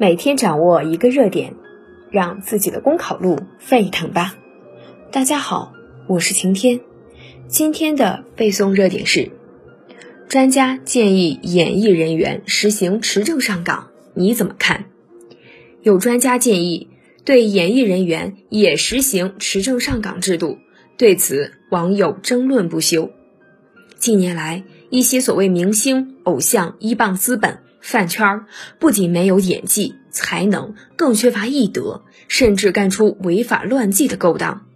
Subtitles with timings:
[0.00, 1.56] 每天掌握一个热点，
[2.10, 4.34] 让自己的公考路沸腾吧！
[5.12, 5.74] 大家好，
[6.06, 6.80] 我是晴天。
[7.48, 9.30] 今天的背诵热点是：
[10.26, 14.86] 专家建议演艺人员实行持证上岗，你怎么看？
[15.82, 16.88] 有专家建议
[17.26, 20.56] 对演艺人员也实行持证上岗制度，
[20.96, 23.10] 对此网友争论不休。
[23.98, 28.46] 近年来，一些所谓明星、偶像一棒资本饭圈儿，
[28.78, 34.66] 不仅没有演技才能，更缺乏艺德，甚至干出违法乱纪的勾当。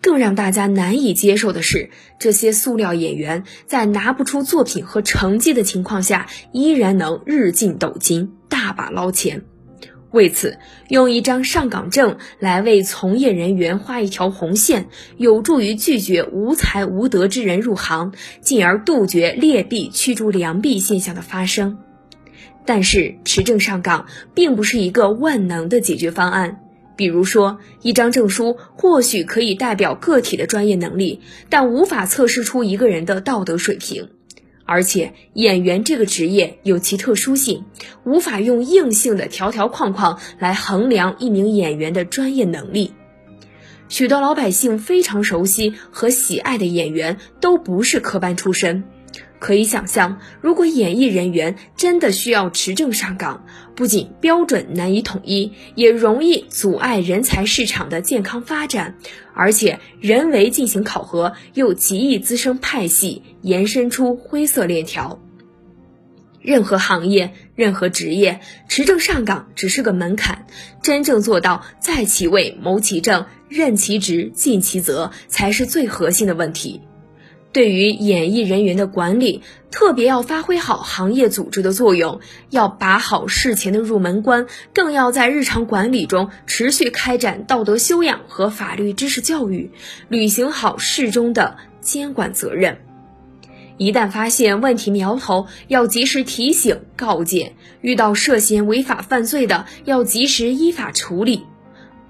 [0.00, 1.88] 更让大家难以接受的是，
[2.18, 9.44] 这些塑料演员在拿不出作品和成绩的情况下，依然能日进斗金，大把捞钱。
[10.10, 10.58] 为此，
[10.88, 21.78] 用一张上岗证来为从业人员画一条红线，有助于拒绝无才无德之人入行，进而杜绝劣币驱逐良币现象的发生。
[22.66, 26.60] 但是，持证上岗并不是一个万能的解决方案。
[26.96, 34.10] 比如说，一张证书或许可以代表个体的专业能力，但无法测试出一个人的道德水平。
[34.64, 37.64] 而且，演员这个职业有其特殊性，
[38.04, 42.94] 无法用硬性的条条框框来衡量一名演员的专业能力。
[43.90, 48.84] 许多老百姓非常熟悉和喜爱的演员都不是科班出身。
[49.44, 58.96] 可以想象，如果演艺人员真的需要持证上岗，不仅标准难以统一，也容易阻碍人才市场的健康发展，
[59.34, 65.20] 而且人为进行考核又极易滋生派系，延伸出灰色链条。
[66.40, 70.46] 任何行业、任何职业，持证上岗只是个门槛，
[70.82, 76.80] 真正做到在其位谋其政、任其职尽其责，才是最核心的问题。
[77.54, 82.18] 对于演艺人员的管理，特别要发挥好行业组织的作用，
[82.50, 89.70] 要把好事前的入门关，更要在日常管理中持续开展道德修养和法律知识教育，
[90.08, 92.78] 履行好事中的监管责任。
[93.76, 101.44] 一旦发现问题苗头，要及时提醒告诫；遇到涉嫌违法犯罪的，要及时依法处理。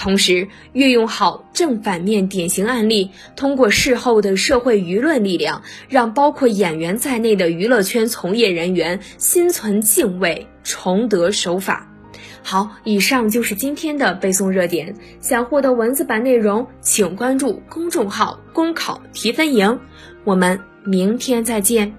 [0.00, 11.86] 同时，运用好正反面典型案例，通过事后的社会舆论力量，让包括演员在内的娱乐圈从业人员心存敬畏，重得守法。
[12.42, 14.96] 好，以上就是今天的背诵热点。
[15.20, 19.78] 想获得文字版内容，请关注公众号“公考提分营”。
[20.24, 21.94] 我们明天再见。